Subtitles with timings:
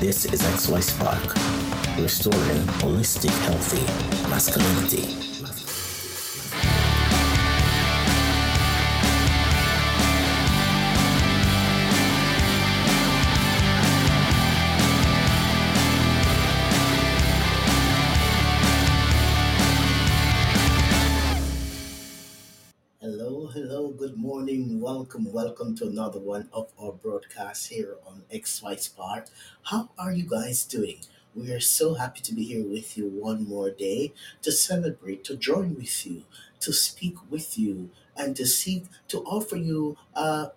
[0.00, 1.34] This is XY Spark,
[1.98, 3.84] restoring holistic, healthy
[4.30, 5.37] masculinity.
[25.08, 29.28] Welcome, welcome to another one of our broadcasts here on XY Spark.
[29.62, 30.98] How are you guys doing?
[31.34, 34.12] We are so happy to be here with you one more day
[34.42, 36.24] to celebrate, to join with you,
[36.60, 40.48] to speak with you, and to seek to offer you uh,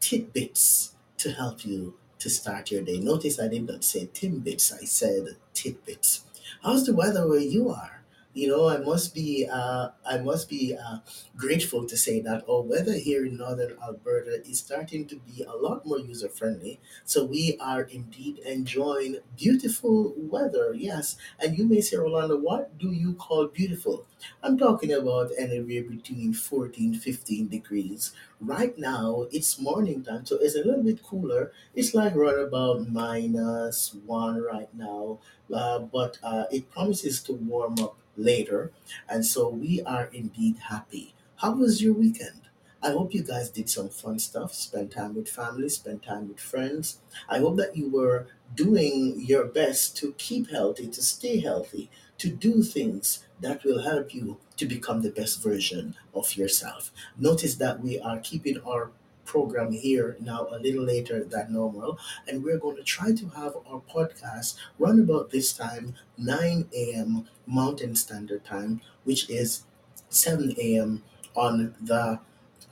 [0.00, 2.98] tidbits to help you to start your day.
[3.00, 6.24] Notice I did not say timbits, I said tidbits.
[6.62, 8.01] How's the weather where you are?
[8.34, 10.98] You know, I must be, uh, I must be uh,
[11.36, 15.52] grateful to say that our weather here in northern Alberta is starting to be a
[15.54, 16.80] lot more user friendly.
[17.04, 20.72] So we are indeed enjoying beautiful weather.
[20.74, 24.06] Yes, and you may say, Rolando, what do you call beautiful?
[24.42, 28.12] I'm talking about anywhere between 14, 15 degrees.
[28.40, 31.52] Right now, it's morning time, so it's a little bit cooler.
[31.74, 35.18] It's like right about minus one right now,
[35.52, 38.72] uh, but uh, it promises to warm up later,
[39.08, 41.14] and so we are indeed happy.
[41.36, 42.42] How was your weekend?
[42.82, 46.40] I hope you guys did some fun stuff, spend time with family, spend time with
[46.40, 46.98] friends.
[47.28, 52.28] I hope that you were doing your best to keep healthy, to stay healthy, to
[52.28, 56.90] do things that will help you to become the best version of yourself.
[57.18, 58.90] Notice that we are keeping our
[59.24, 63.54] program here now a little later than normal, and we're going to try to have
[63.66, 67.28] our podcast run about this time 9 a.m.
[67.46, 69.64] Mountain Standard Time, which is
[70.08, 71.02] 7 a.m.
[71.34, 72.20] on the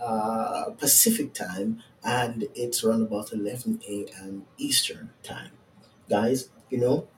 [0.00, 4.46] uh, Pacific Time, and it's around about 11 a.m.
[4.58, 5.52] Eastern Time.
[6.08, 7.08] Guys, you know,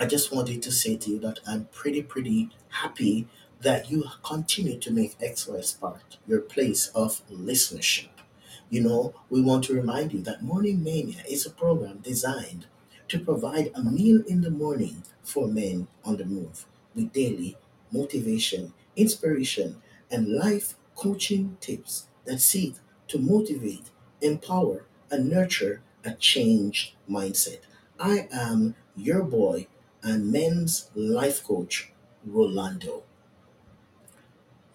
[0.00, 3.28] I just wanted to say to you that I'm pretty, pretty happy
[3.60, 8.13] that you continue to make XY Spark your place of listenership.
[8.74, 12.66] You know, we want to remind you that Morning Mania is a program designed
[13.06, 17.56] to provide a meal in the morning for men on the move with daily
[17.92, 19.80] motivation, inspiration,
[20.10, 22.74] and life coaching tips that seek
[23.06, 23.90] to motivate,
[24.20, 27.60] empower, and nurture a changed mindset.
[28.00, 29.68] I am your boy
[30.02, 31.92] and men's life coach,
[32.26, 33.04] Rolando.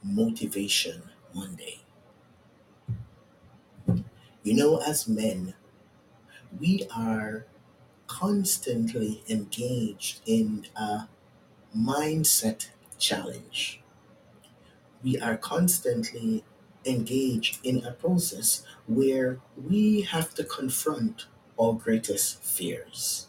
[0.04, 1.82] Motivation Monday.
[4.44, 5.54] You know, as men,
[6.60, 7.46] we are
[8.08, 11.08] constantly engaged in a
[11.76, 13.82] mindset challenge.
[15.04, 16.46] We are constantly
[16.86, 21.26] engaged in a process where we have to confront
[21.60, 23.28] our greatest fears.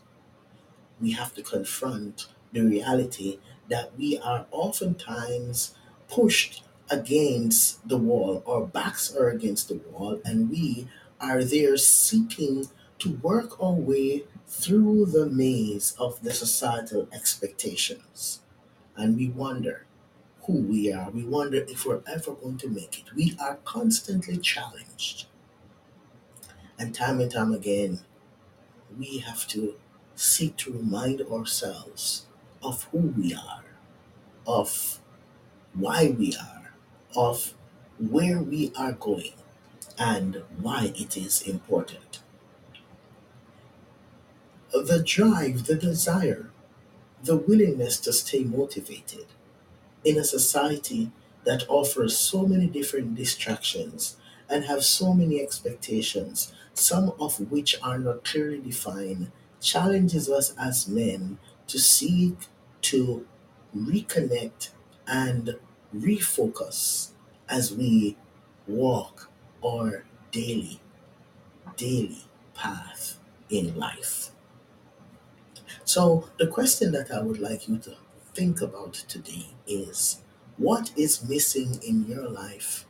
[1.01, 3.39] We have to confront the reality
[3.69, 5.75] that we are oftentimes
[6.09, 10.89] pushed against the wall, our backs are against the wall, and we
[11.21, 12.67] are there seeking
[13.01, 18.41] to work our way through the maze of the societal expectations.
[18.97, 19.87] And we wonder
[20.45, 21.11] who we are.
[21.11, 23.15] We wonder if we're ever going to make it.
[23.15, 25.27] We are constantly challenged.
[26.79, 28.01] And time and time again,
[28.99, 29.77] we have to
[30.15, 32.27] seek to remind ourselves
[32.63, 33.65] of who we are,
[34.47, 35.01] of
[35.75, 36.75] why we are,
[37.17, 37.55] of
[37.99, 39.35] where we are going,
[40.01, 42.21] and why it is important.
[44.73, 46.51] The drive, the desire,
[47.23, 49.27] the willingness to stay motivated
[50.05, 51.13] in a society
[51.45, 54.17] that offers so many different distractions
[54.51, 60.89] and have so many expectations, some of which are not clearly defined, challenges us as
[60.89, 61.39] men
[61.69, 62.37] to seek
[62.83, 63.27] to
[63.77, 64.71] reconnect
[65.07, 65.57] and
[65.95, 67.11] refocus
[67.49, 68.17] as we
[68.69, 69.30] walk
[69.65, 70.81] our daily,
[71.77, 72.25] daily
[72.55, 73.19] path
[73.51, 74.31] in life.
[75.85, 77.97] So, the question that I would like you to
[78.35, 80.21] think about today is
[80.57, 82.87] what is missing in your life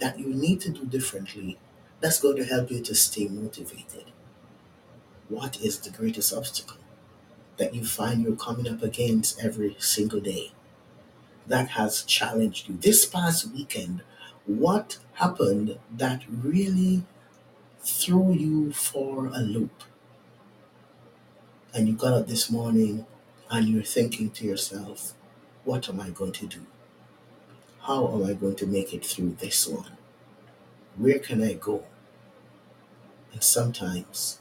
[0.00, 1.58] that you need to do differently
[2.00, 4.06] that's going to help you to stay motivated?
[5.28, 6.78] What is the greatest obstacle
[7.58, 10.52] that you find you're coming up against every single day
[11.46, 12.76] that has challenged you?
[12.78, 14.02] This past weekend,
[14.48, 17.04] what happened that really
[17.80, 19.84] threw you for a loop?
[21.72, 23.06] And you got up this morning
[23.50, 25.14] and you're thinking to yourself,
[25.64, 26.66] What am I going to do?
[27.80, 29.96] How am I going to make it through this one?
[30.96, 31.84] Where can I go?
[33.32, 34.40] And sometimes,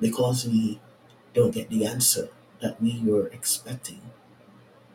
[0.00, 0.80] because we
[1.34, 4.02] don't get the answer that we were expecting,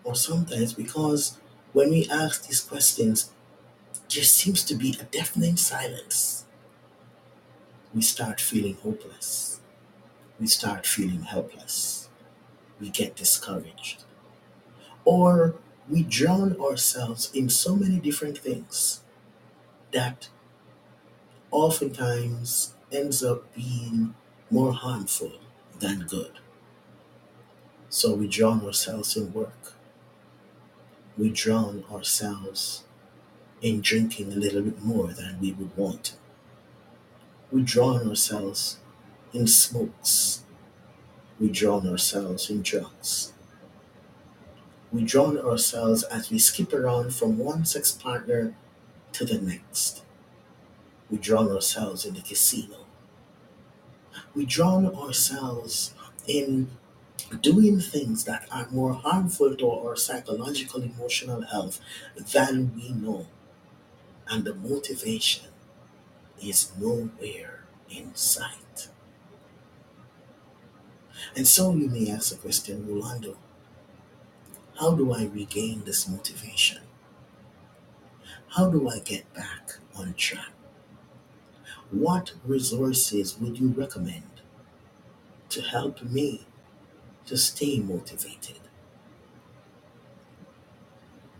[0.04, 1.38] or sometimes because
[1.74, 3.32] when we ask these questions,
[4.14, 6.46] there seems to be a deafening silence.
[7.94, 9.62] We start feeling hopeless.
[10.40, 12.10] We start feeling helpless.
[12.80, 14.04] We get discouraged.
[15.06, 15.56] Or
[15.90, 19.02] we drown ourselves in so many different things
[19.92, 20.30] that
[21.52, 24.14] oftentimes ends up being
[24.52, 25.32] more harmful
[25.80, 26.40] than good.
[27.90, 29.76] So we drown ourselves in work.
[31.18, 32.83] We drown ourselves
[33.64, 36.16] in drinking a little bit more than we would want.
[37.54, 38.80] We drown ourselves
[39.34, 40.44] in smokes.
[41.40, 43.34] We drown ourselves in drugs.
[44.94, 48.56] We drown ourselves as we skip around from one sex partner
[49.14, 50.04] to the next.
[51.10, 52.86] We drown ourselves in the casino.
[54.36, 55.94] We drown ourselves
[56.28, 56.70] in
[57.42, 61.80] doing things that are more harmful to our psychological emotional health
[62.34, 63.28] than we know.
[64.30, 65.50] And the motivation
[66.42, 68.90] is nowhere in sight.
[71.36, 73.38] And so you may ask the question, Rolando,
[74.80, 76.82] how do I regain this motivation?
[78.52, 80.54] How do I get back on track?
[81.92, 84.42] What resources would you recommend
[85.50, 86.46] to help me
[87.28, 88.60] to stay motivated?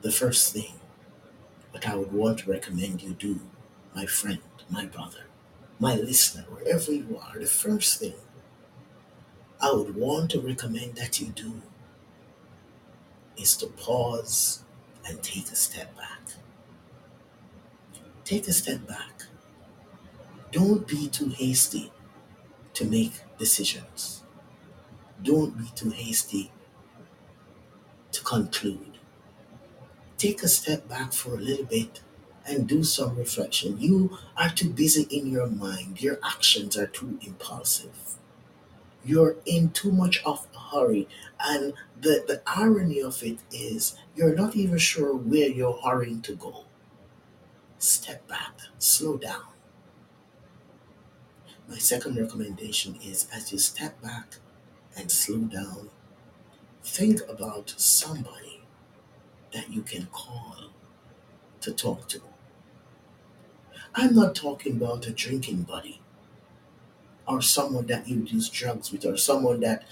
[0.02, 0.74] The first thing
[1.74, 3.40] that I would want to recommend you do,
[3.96, 4.40] my friend,
[4.70, 5.26] my brother,
[5.80, 8.14] my listener, wherever you are, the first thing
[9.60, 11.62] I would want to recommend that you do
[13.38, 14.64] is to pause
[15.08, 16.22] and take a step back.
[18.26, 19.24] Take a step back.
[20.52, 21.92] Don't be too hasty
[22.76, 24.24] to make decisions.
[25.24, 26.52] Don't be too hasty
[28.12, 28.93] to conclude.
[30.24, 32.00] Take a step back for a little bit
[32.48, 33.78] and do some reflection.
[33.78, 38.16] You are too busy in your mind, your actions are too impulsive.
[39.04, 41.10] You're in too much of a hurry,
[41.42, 46.36] and the, the irony of it is you're not even sure where you're hurrying to
[46.36, 46.64] go.
[47.78, 49.48] Step back, slow down.
[51.68, 54.38] My second recommendation is as you step back
[54.96, 55.90] and slow down,
[56.82, 58.53] think about somebody
[59.54, 60.72] that you can call
[61.62, 62.22] to talk to.
[63.96, 66.02] I'm not talking about a drinking buddy
[67.28, 69.84] or someone that you use drugs with or someone that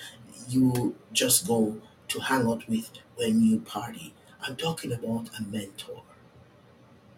[0.50, 4.14] you just go to hang out with when you party.
[4.42, 6.02] I'm talking about a mentor,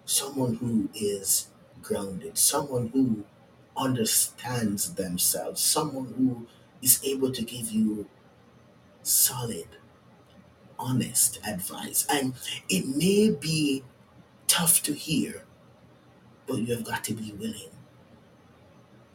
[0.06, 1.48] someone who is
[1.81, 3.24] grounded, someone who
[3.75, 6.48] understands themselves, someone who
[6.81, 8.07] is able to give you
[9.04, 9.68] solid,
[10.84, 12.06] honest advice.
[12.10, 12.34] And
[12.70, 13.84] it may be
[14.48, 15.44] tough to hear,
[16.48, 17.70] but you have got to be willing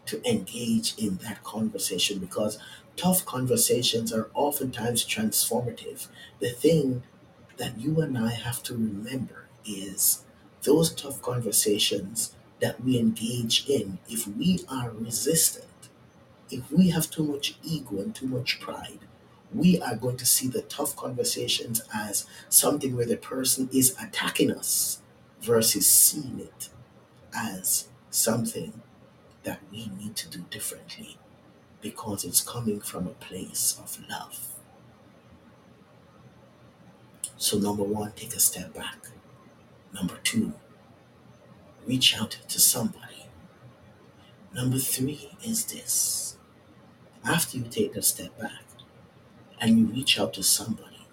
[0.07, 2.59] to engage in that conversation because
[2.97, 6.09] tough conversations are oftentimes transformative.
[6.41, 7.03] The thing
[7.59, 10.25] that you and I have to remember is
[10.63, 15.67] those tough conversations that we engage in, if we are resistant,
[16.51, 19.01] if we have too much ego and too much pride,
[19.55, 24.51] we are going to see the tough conversations as something where the person is attacking
[24.51, 25.01] us
[25.41, 26.69] versus seeing it
[27.35, 28.81] as something
[29.45, 31.17] that we need to do differently
[31.81, 34.49] because it's coming from a place of love.
[37.37, 38.97] So, number one, take a step back.
[39.95, 40.53] Number two,
[41.87, 43.27] reach out to somebody.
[44.53, 46.37] Number three is this
[47.25, 48.68] after you take a step back
[49.61, 51.07] and you reach out to somebody,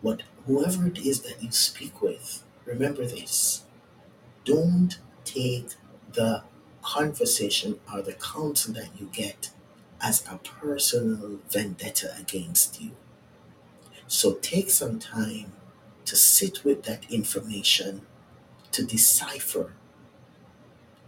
[0.00, 3.64] what whoever it is that you speak with, remember this.
[4.44, 5.70] Don't take
[6.12, 6.42] the
[6.82, 9.50] conversation or the counsel that you get
[10.00, 12.92] as a personal vendetta against you.
[14.06, 15.52] So take some time
[16.06, 18.02] to sit with that information
[18.72, 19.74] to decipher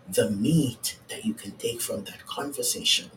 [0.09, 3.11] the meat that you can take from that conversation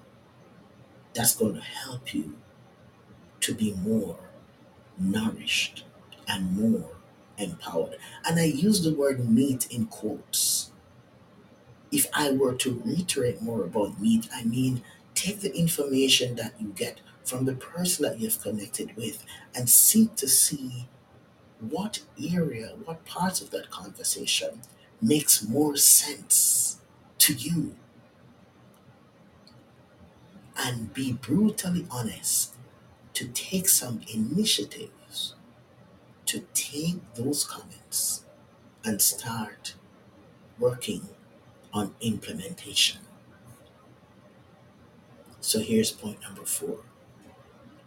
[1.13, 2.35] that's going to help you
[3.41, 4.19] to be more
[4.97, 5.85] nourished
[6.27, 6.91] and more
[7.37, 7.97] empowered.
[8.25, 10.71] And I use the word meat in quotes.
[11.91, 14.83] If I were to reiterate more about meat, I mean
[15.15, 19.23] take the information that you get from the person that you've connected with
[19.55, 20.87] and seek to see
[21.61, 24.61] what area, what parts of that conversation
[25.01, 26.79] makes more sense
[27.19, 27.75] to you
[30.57, 32.54] and be brutally honest
[33.15, 35.35] to take some initiatives
[36.25, 38.25] to take those comments
[38.83, 39.75] and start
[40.59, 41.09] working
[41.73, 43.01] on implementation.
[45.39, 46.79] So here's point number four.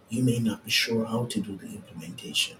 [0.08, 2.56] You may not be sure how to do the implementation.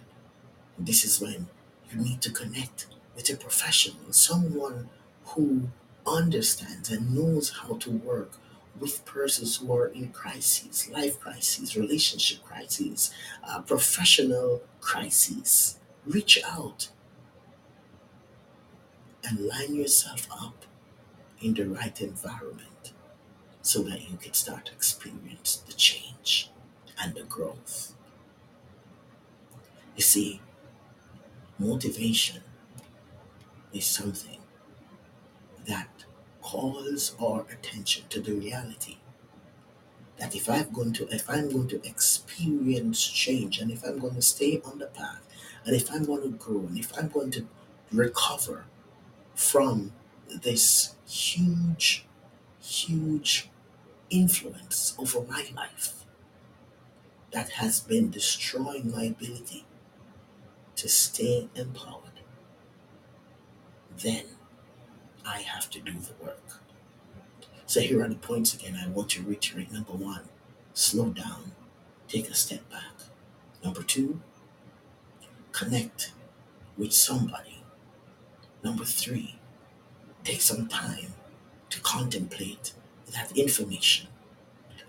[0.79, 1.47] This is when
[1.91, 4.91] you need to connect with a professional, someone
[5.27, 5.69] who
[6.07, 8.33] understands and knows how to work
[8.81, 13.11] with persons who are in crises, life crises, relationship crises,
[13.45, 15.79] uh, professional crises.
[16.07, 16.89] Reach out
[19.25, 20.65] and line yourself up
[21.41, 22.93] in the right environment
[23.63, 26.51] so that you can start to experience the change
[27.03, 27.95] and the growth.
[29.97, 30.41] You see,
[31.59, 32.43] motivation
[33.73, 34.39] is something
[35.67, 36.05] that
[36.49, 38.97] calls our attention to the reality.
[40.19, 44.15] That if I'm going to if I'm going to experience change and if I'm going
[44.15, 45.23] to stay on the path
[45.65, 47.47] and if I'm going to grow and if I'm going to
[47.93, 48.65] recover
[49.35, 49.93] from
[50.43, 52.07] this huge
[52.61, 53.51] huge
[54.09, 56.07] influence over my life
[57.31, 59.67] that has been destroying my ability
[60.77, 62.19] to stay empowered,
[64.03, 64.25] then
[65.29, 66.63] I have to do the work.
[67.67, 69.71] So here are the points again I want to reiterate.
[69.71, 70.23] Number one,
[70.73, 71.53] slow down,
[72.09, 72.95] take a step back.
[73.63, 74.21] Number two,
[75.53, 76.13] connect
[76.79, 77.63] with somebody.
[78.65, 79.39] Number three,
[80.25, 81.13] take some time
[81.69, 82.73] to contemplate
[83.13, 84.09] that information.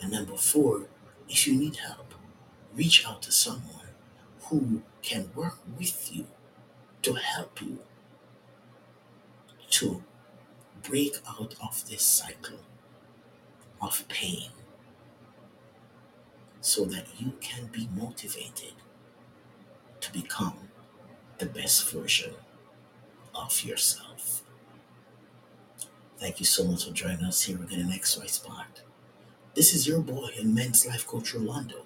[0.02, 0.88] And number four,
[1.28, 2.14] if you need help,
[2.74, 3.92] reach out to someone
[4.44, 6.28] who can work with you
[7.02, 7.80] to help you
[9.72, 10.02] to
[10.84, 12.60] break out of this cycle
[13.82, 14.50] of pain
[16.62, 18.74] so that you can be motivated
[20.02, 20.70] to become
[21.38, 22.34] the best version
[23.34, 24.44] of yourself.
[26.20, 28.82] Thank you so much for joining us here again in XY Spark.
[29.56, 31.86] This is your boy and men's life coach Rolando,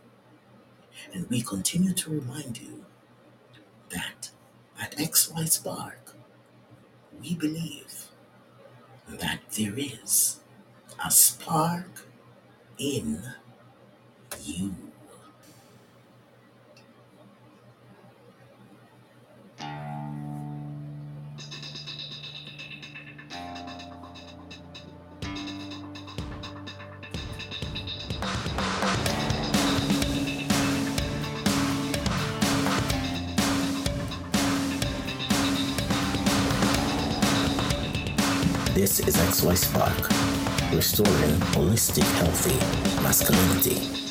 [1.14, 2.86] and we continue to remind you
[3.90, 4.32] that
[4.80, 6.16] at XY Spark,
[7.22, 8.03] we believe
[9.08, 10.40] that there is
[11.04, 12.08] a spark
[12.78, 13.24] in
[14.44, 14.93] you.
[38.84, 42.60] This is XY Spark, restoring holistic, healthy
[43.02, 44.03] masculinity.